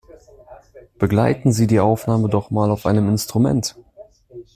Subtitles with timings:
[0.97, 3.75] Begleiten Sie die Aufnahme doch mal auf einem Instrument!